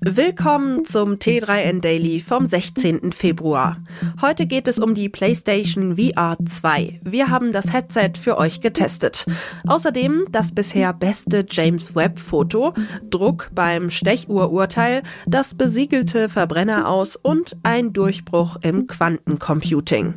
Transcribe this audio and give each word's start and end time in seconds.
Willkommen 0.00 0.84
zum 0.84 1.14
T3N 1.14 1.80
Daily 1.80 2.20
vom 2.20 2.46
16. 2.46 3.10
Februar. 3.10 3.78
Heute 4.22 4.46
geht 4.46 4.68
es 4.68 4.78
um 4.78 4.94
die 4.94 5.08
PlayStation 5.08 5.96
VR 5.96 6.36
2. 6.44 7.00
Wir 7.02 7.30
haben 7.30 7.50
das 7.50 7.72
Headset 7.72 8.12
für 8.16 8.38
euch 8.38 8.60
getestet. 8.60 9.26
Außerdem 9.66 10.26
das 10.30 10.54
bisher 10.54 10.92
beste 10.92 11.44
James 11.50 11.96
Webb 11.96 12.20
Foto, 12.20 12.74
Druck 13.10 13.50
beim 13.52 13.90
Stechuhrurteil, 13.90 15.02
das 15.26 15.56
besiegelte 15.56 16.28
Verbrenner 16.28 16.88
aus 16.88 17.16
und 17.16 17.56
ein 17.64 17.92
Durchbruch 17.92 18.56
im 18.62 18.86
Quantencomputing. 18.86 20.14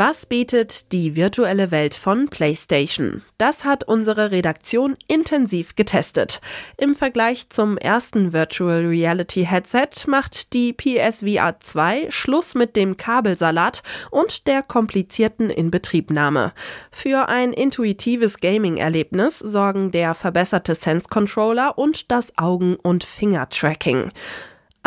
Was 0.00 0.26
bietet 0.26 0.92
die 0.92 1.16
virtuelle 1.16 1.72
Welt 1.72 1.92
von 1.92 2.28
PlayStation? 2.28 3.22
Das 3.36 3.64
hat 3.64 3.82
unsere 3.82 4.30
Redaktion 4.30 4.96
intensiv 5.08 5.74
getestet. 5.74 6.40
Im 6.76 6.94
Vergleich 6.94 7.50
zum 7.50 7.76
ersten 7.76 8.32
Virtual 8.32 8.86
Reality 8.86 9.44
Headset 9.44 10.06
macht 10.06 10.52
die 10.52 10.72
PSVR 10.72 11.58
2 11.58 12.12
Schluss 12.12 12.54
mit 12.54 12.76
dem 12.76 12.96
Kabelsalat 12.96 13.82
und 14.12 14.46
der 14.46 14.62
komplizierten 14.62 15.50
Inbetriebnahme. 15.50 16.52
Für 16.92 17.28
ein 17.28 17.52
intuitives 17.52 18.38
Gaming-Erlebnis 18.38 19.40
sorgen 19.40 19.90
der 19.90 20.14
verbesserte 20.14 20.76
Sense 20.76 21.08
Controller 21.08 21.76
und 21.76 22.12
das 22.12 22.38
Augen- 22.38 22.76
und 22.76 23.02
Finger-Tracking. 23.02 24.12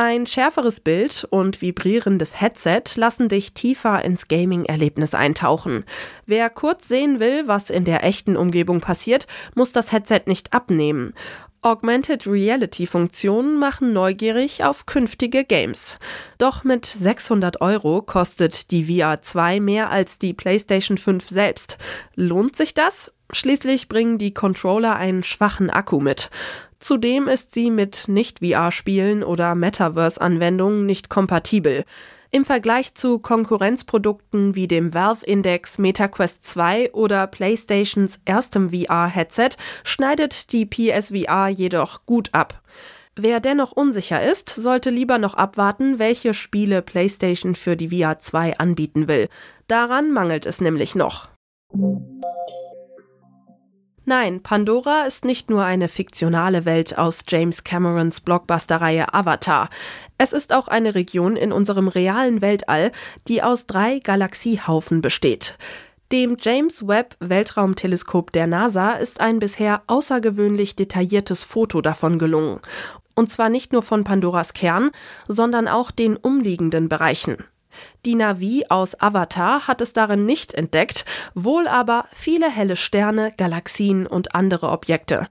Ein 0.04 0.26
schärferes 0.26 0.80
Bild 0.80 1.28
und 1.30 1.62
vibrierendes 1.62 2.41
Headset 2.41 2.82
lassen 2.96 3.30
dich 3.30 3.54
tiefer 3.54 4.04
ins 4.04 4.27
Gaming-Erlebnis 4.27 5.14
eintauchen. 5.14 5.84
Wer 6.26 6.50
kurz 6.50 6.88
sehen 6.88 7.20
will, 7.20 7.48
was 7.48 7.70
in 7.70 7.86
der 7.86 8.04
echten 8.04 8.36
Umgebung 8.36 8.82
passiert, 8.82 9.27
muss 9.54 9.74
das 9.74 9.91
Headset 9.91 10.22
nicht 10.26 10.54
abnehmen. 10.54 11.13
Augmented 11.62 12.26
Reality 12.26 12.88
Funktionen 12.88 13.60
machen 13.60 13.94
neugierig 13.94 14.63
auf 14.63 14.88
künftige 14.88 15.44
Games. 15.44 15.98
Doch 16.40 16.63
mit 16.63 16.88
600 16.88 17.62
Euro 17.62 18.02
kostet 18.02 18.72
die 18.72 18.85
VR 18.85 19.22
2 19.22 19.60
mehr 19.60 19.91
als 19.91 20.18
die 20.18 20.34
PlayStation 20.34 20.98
5 20.98 21.29
selbst. 21.29 21.77
Lohnt 22.16 22.55
sich 22.55 22.74
das? 22.74 23.12
Schließlich 23.32 23.87
bringen 23.87 24.18
die 24.18 24.34
Controller 24.34 24.96
einen 24.96 25.24
schwachen 25.24 25.70
Akku 25.70 25.99
mit. 25.99 26.29
Zudem 26.79 27.27
ist 27.27 27.54
sie 27.54 27.70
mit 27.70 28.07
Nicht-VR-Spielen 28.07 29.23
oder 29.23 29.55
Metaverse-Anwendungen 29.55 30.85
nicht 30.85 31.10
kompatibel. 31.10 31.85
Im 32.32 32.46
Vergleich 32.46 32.96
zu 32.96 33.20
Konkurrenzprodukten 33.20 34.55
wie 34.55 34.68
dem 34.68 34.93
Valve 34.93 35.26
Index 35.26 35.77
MetaQuest 35.77 36.48
2 36.48 36.93
oder 36.93 37.27
PlayStations 37.27 38.20
erstem 38.26 38.71
VR-Headset 38.71 39.49
schneidet 39.84 40.54
die 40.54 40.66
PSVR 40.66 41.49
jedoch 41.49 42.05
gut 42.05 42.29
ab. 42.32 42.62
Wer 43.16 43.41
dennoch 43.41 43.73
unsicher 43.73 44.23
ist, 44.23 44.49
sollte 44.49 44.90
lieber 44.90 45.18
noch 45.18 45.34
abwarten, 45.34 45.99
welche 45.99 46.34
Spiele 46.34 46.82
PlayStation 46.82 47.55
für 47.55 47.76
die 47.76 47.90
VR 47.90 48.20
2 48.20 48.57
anbieten 48.57 49.10
will. 49.10 49.27
Daran 49.68 50.12
mangelt 50.12 50.45
es 50.45 50.62
nämlich 50.62 50.95
noch. 50.95 51.27
Nein, 54.04 54.41
Pandora 54.41 55.04
ist 55.04 55.26
nicht 55.26 55.52
nur 55.52 55.63
eine 55.63 55.88
fiktionale 55.88 56.66
Welt 56.66 56.98
aus 56.98 57.20
James 57.27 57.63
Camerons 57.63 58.21
Blockbuster-Reihe 58.21 59.13
Avatar. 59.13 59.70
Es 60.18 60.34
ist 60.34 60.54
auch 60.54 60.68
eine 60.68 60.96
Region 60.96 61.35
in 61.35 61.52
unserem 61.52 61.88
realen 61.88 62.41
Weltall, 62.41 62.91
die 63.27 63.44
aus 63.44 63.68
drei 63.68 63.99
Galaxiehaufen 63.99 65.02
besteht. 65.02 65.59
Dem 66.12 66.35
James 66.40 66.88
Webb 66.88 67.16
Weltraumteleskop 67.19 68.31
der 68.31 68.47
NASA 68.47 68.94
ist 68.94 69.22
ein 69.22 69.38
bisher 69.38 69.84
außergewöhnlich 69.85 70.75
detailliertes 70.75 71.44
Foto 71.44 71.79
davon 71.79 72.18
gelungen. 72.18 72.59
Und 73.13 73.31
zwar 73.31 73.50
nicht 73.50 73.72
nur 73.72 73.84
von 73.84 74.03
Pandoras 74.03 74.53
Kern, 74.53 74.89
sondern 75.28 75.68
auch 75.68 75.91
den 75.91 76.18
umliegenden 76.18 76.89
Bereichen. 76.89 77.38
Die 78.05 78.15
Navi 78.15 78.65
aus 78.69 78.99
Avatar 78.99 79.67
hat 79.67 79.81
es 79.81 79.93
darin 79.93 80.25
nicht 80.25 80.53
entdeckt, 80.53 81.05
wohl 81.33 81.67
aber 81.67 82.05
viele 82.11 82.49
helle 82.49 82.75
Sterne, 82.75 83.33
Galaxien 83.37 84.07
und 84.07 84.35
andere 84.35 84.69
Objekte. 84.69 85.27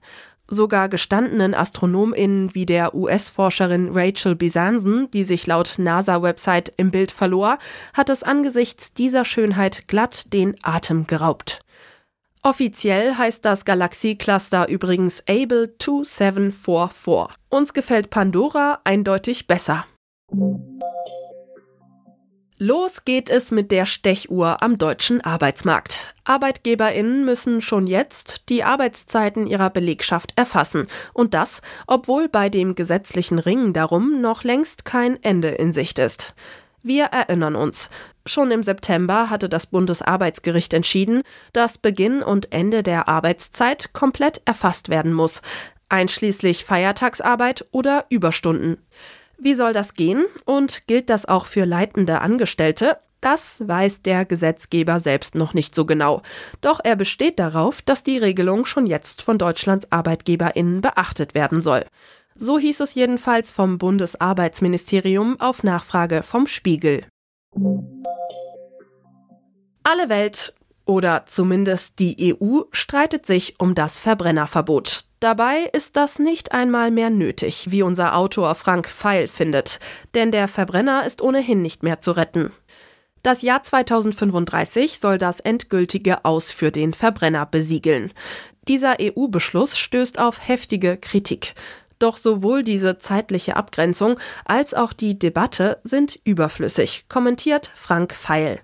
Sogar 0.53 0.89
gestandenen 0.89 1.53
AstronomInnen 1.53 2.53
wie 2.53 2.65
der 2.65 2.93
US-Forscherin 2.93 3.91
Rachel 3.93 4.35
Bizansen, 4.35 5.09
die 5.11 5.23
sich 5.23 5.47
laut 5.47 5.75
NASA-Website 5.77 6.73
im 6.75 6.91
Bild 6.91 7.13
verlor, 7.13 7.57
hat 7.93 8.09
es 8.09 8.21
angesichts 8.21 8.91
dieser 8.91 9.23
Schönheit 9.23 9.87
glatt 9.87 10.33
den 10.33 10.57
Atem 10.61 11.07
geraubt. 11.07 11.63
Offiziell 12.43 13.15
heißt 13.15 13.45
das 13.45 13.65
Galaxiecluster 13.65 14.67
übrigens 14.67 15.23
Able 15.29 15.77
2744. 15.77 17.35
Uns 17.49 17.73
gefällt 17.73 18.09
Pandora 18.09 18.79
eindeutig 18.83 19.47
besser. 19.47 19.85
Los 22.63 23.05
geht 23.05 23.31
es 23.31 23.49
mit 23.49 23.71
der 23.71 23.87
Stechuhr 23.87 24.61
am 24.61 24.77
deutschen 24.77 25.19
Arbeitsmarkt. 25.21 26.13
Arbeitgeberinnen 26.25 27.25
müssen 27.25 27.59
schon 27.59 27.87
jetzt 27.87 28.49
die 28.49 28.63
Arbeitszeiten 28.63 29.47
ihrer 29.47 29.71
Belegschaft 29.71 30.33
erfassen. 30.35 30.85
Und 31.11 31.33
das, 31.33 31.63
obwohl 31.87 32.29
bei 32.29 32.49
dem 32.49 32.75
gesetzlichen 32.75 33.39
Ringen 33.39 33.73
darum 33.73 34.21
noch 34.21 34.43
längst 34.43 34.85
kein 34.85 35.17
Ende 35.23 35.47
in 35.47 35.71
Sicht 35.71 35.97
ist. 35.97 36.35
Wir 36.83 37.05
erinnern 37.05 37.55
uns. 37.55 37.89
Schon 38.27 38.51
im 38.51 38.61
September 38.61 39.31
hatte 39.31 39.49
das 39.49 39.65
Bundesarbeitsgericht 39.65 40.75
entschieden, 40.75 41.23
dass 41.53 41.79
Beginn 41.79 42.21
und 42.21 42.53
Ende 42.53 42.83
der 42.83 43.07
Arbeitszeit 43.07 43.91
komplett 43.93 44.43
erfasst 44.45 44.89
werden 44.89 45.13
muss, 45.13 45.41
einschließlich 45.89 46.63
Feiertagsarbeit 46.63 47.65
oder 47.71 48.05
Überstunden. 48.09 48.77
Wie 49.43 49.55
soll 49.55 49.73
das 49.73 49.95
gehen? 49.95 50.25
Und 50.45 50.85
gilt 50.85 51.09
das 51.09 51.25
auch 51.25 51.47
für 51.47 51.65
leitende 51.65 52.21
Angestellte? 52.21 52.97
Das 53.21 53.55
weiß 53.67 54.03
der 54.03 54.23
Gesetzgeber 54.23 54.99
selbst 54.99 55.33
noch 55.33 55.55
nicht 55.55 55.73
so 55.73 55.85
genau. 55.85 56.21
Doch 56.61 56.79
er 56.83 56.95
besteht 56.95 57.39
darauf, 57.39 57.81
dass 57.81 58.03
die 58.03 58.19
Regelung 58.19 58.65
schon 58.65 58.85
jetzt 58.85 59.23
von 59.23 59.39
Deutschlands 59.39 59.91
Arbeitgeberinnen 59.91 60.81
beachtet 60.81 61.33
werden 61.33 61.61
soll. 61.61 61.85
So 62.35 62.59
hieß 62.59 62.81
es 62.81 62.93
jedenfalls 62.93 63.51
vom 63.51 63.79
Bundesarbeitsministerium 63.79 65.39
auf 65.39 65.63
Nachfrage 65.63 66.21
vom 66.21 66.45
Spiegel. 66.45 67.05
Alle 69.83 70.07
Welt 70.09 70.53
oder 70.85 71.25
zumindest 71.25 71.97
die 71.97 72.35
EU 72.39 72.61
streitet 72.71 73.25
sich 73.25 73.59
um 73.59 73.73
das 73.73 73.97
Verbrennerverbot. 73.97 75.05
Dabei 75.21 75.69
ist 75.71 75.97
das 75.97 76.17
nicht 76.17 76.51
einmal 76.51 76.89
mehr 76.89 77.11
nötig, 77.11 77.69
wie 77.69 77.83
unser 77.83 78.15
Autor 78.17 78.55
Frank 78.55 78.89
Feil 78.89 79.27
findet, 79.27 79.79
denn 80.15 80.31
der 80.31 80.47
Verbrenner 80.47 81.05
ist 81.05 81.21
ohnehin 81.21 81.61
nicht 81.61 81.83
mehr 81.83 82.01
zu 82.01 82.13
retten. 82.13 82.51
Das 83.21 83.43
Jahr 83.43 83.61
2035 83.61 84.99
soll 84.99 85.19
das 85.19 85.39
endgültige 85.39 86.25
Aus 86.25 86.51
für 86.51 86.71
den 86.71 86.95
Verbrenner 86.95 87.45
besiegeln. 87.45 88.11
Dieser 88.67 88.97
EU-Beschluss 88.99 89.77
stößt 89.77 90.17
auf 90.17 90.47
heftige 90.47 90.97
Kritik. 90.97 91.53
Doch 91.99 92.17
sowohl 92.17 92.63
diese 92.63 92.97
zeitliche 92.97 93.57
Abgrenzung 93.57 94.19
als 94.45 94.73
auch 94.73 94.91
die 94.91 95.19
Debatte 95.19 95.79
sind 95.83 96.17
überflüssig, 96.23 97.05
kommentiert 97.09 97.69
Frank 97.75 98.15
Feil. 98.15 98.59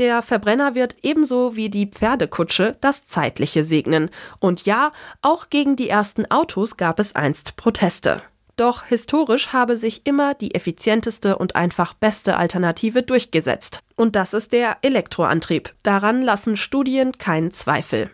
Der 0.00 0.22
Verbrenner 0.22 0.74
wird 0.74 0.96
ebenso 1.02 1.56
wie 1.56 1.68
die 1.68 1.86
Pferdekutsche 1.86 2.74
das 2.80 3.06
Zeitliche 3.06 3.64
segnen. 3.64 4.08
Und 4.38 4.64
ja, 4.64 4.92
auch 5.20 5.50
gegen 5.50 5.76
die 5.76 5.90
ersten 5.90 6.24
Autos 6.30 6.78
gab 6.78 6.98
es 6.98 7.14
einst 7.14 7.56
Proteste. 7.56 8.22
Doch 8.56 8.84
historisch 8.84 9.52
habe 9.52 9.76
sich 9.76 10.06
immer 10.06 10.32
die 10.32 10.54
effizienteste 10.54 11.36
und 11.36 11.54
einfach 11.54 11.92
beste 11.92 12.38
Alternative 12.38 13.02
durchgesetzt. 13.02 13.80
Und 13.94 14.16
das 14.16 14.32
ist 14.32 14.54
der 14.54 14.78
Elektroantrieb. 14.80 15.74
Daran 15.82 16.22
lassen 16.22 16.56
Studien 16.56 17.18
keinen 17.18 17.50
Zweifel. 17.50 18.10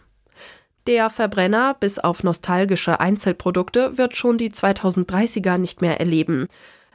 Der 0.89 1.09
Verbrenner, 1.09 1.75
bis 1.79 2.01
auf 2.01 2.25
nostalgische 2.25 2.99
Einzelprodukte, 2.99 3.97
wird 3.97 4.17
schon 4.17 4.39
die 4.39 4.51
2030er 4.51 5.57
nicht 5.57 5.83
mehr 5.83 6.01
erleben. 6.01 6.49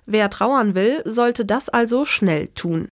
Wer 0.06 0.30
trauern 0.30 0.76
will, 0.76 1.02
sollte 1.06 1.46
das 1.46 1.70
also 1.70 2.04
schnell 2.04 2.48
tun. 2.56 2.90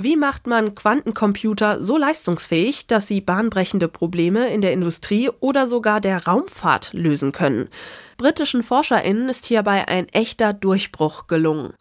Wie 0.00 0.14
macht 0.14 0.46
man 0.46 0.76
Quantencomputer 0.76 1.82
so 1.82 1.96
leistungsfähig, 1.96 2.86
dass 2.86 3.08
sie 3.08 3.20
bahnbrechende 3.20 3.88
Probleme 3.88 4.48
in 4.48 4.60
der 4.60 4.72
Industrie 4.72 5.28
oder 5.40 5.66
sogar 5.66 6.00
der 6.00 6.24
Raumfahrt 6.24 6.92
lösen 6.92 7.32
können? 7.32 7.68
Britischen 8.16 8.62
ForscherInnen 8.62 9.28
ist 9.28 9.46
hierbei 9.46 9.88
ein 9.88 10.08
echter 10.10 10.52
Durchbruch 10.52 11.26
gelungen. 11.26 11.72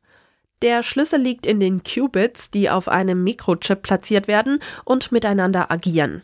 Der 0.63 0.81
Schlüssel 0.81 1.21
liegt 1.21 1.45
in 1.45 1.59
den 1.59 1.83
Qubits, 1.83 2.49
die 2.49 2.71
auf 2.71 2.87
einem 2.87 3.23
Mikrochip 3.23 3.83
platziert 3.83 4.27
werden 4.27 4.61
und 4.83 5.11
miteinander 5.11 5.69
agieren. 5.69 6.23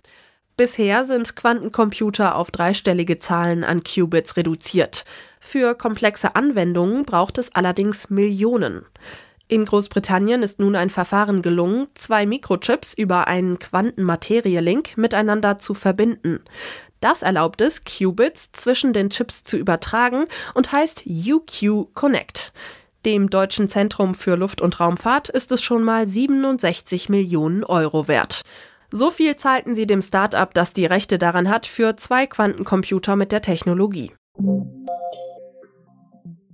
Bisher 0.58 1.06
sind 1.06 1.36
Quantencomputer 1.36 2.36
auf 2.36 2.50
dreistellige 2.50 3.18
Zahlen 3.18 3.64
an 3.64 3.84
Qubits 3.84 4.36
reduziert. 4.36 5.06
Für 5.40 5.76
komplexe 5.76 6.36
Anwendungen 6.36 7.06
braucht 7.06 7.38
es 7.38 7.54
allerdings 7.54 8.10
Millionen. 8.10 8.84
In 9.48 9.66
Großbritannien 9.66 10.42
ist 10.42 10.60
nun 10.60 10.76
ein 10.76 10.90
Verfahren 10.90 11.42
gelungen, 11.42 11.88
zwei 11.96 12.26
Mikrochips 12.26 12.94
über 12.94 13.28
einen 13.28 13.60
Quantenmaterie-Link 13.60 14.98
miteinander 14.98 15.58
zu 15.58 15.74
verbinden. 15.74 16.40
Das 17.02 17.22
erlaubt 17.22 17.60
es, 17.60 17.84
Qubits 17.84 18.52
zwischen 18.54 18.94
den 18.94 19.10
Chips 19.10 19.44
zu 19.44 19.58
übertragen 19.58 20.26
und 20.54 20.72
heißt 20.72 21.04
UQ 21.06 21.94
Connect. 21.94 22.54
Dem 23.06 23.30
Deutschen 23.30 23.68
Zentrum 23.68 24.16
für 24.16 24.36
Luft- 24.36 24.62
und 24.62 24.80
Raumfahrt 24.80 25.28
ist 25.28 25.52
es 25.52 25.62
schon 25.62 25.84
mal 25.84 26.08
67 26.08 27.10
Millionen 27.10 27.66
Euro 27.66 28.08
wert. 28.08 28.42
So 28.92 29.12
viel 29.12 29.36
zahlten 29.36 29.76
sie 29.76 29.86
dem 29.86 30.02
Start-up, 30.02 30.54
das 30.54 30.72
die 30.72 30.86
Rechte 30.86 31.18
daran 31.18 31.50
hat, 31.50 31.66
für 31.66 31.98
zwei 31.98 32.28
Quantencomputer 32.28 33.18
mit 33.18 33.34
der 33.34 33.42
Technologie. 33.42 34.14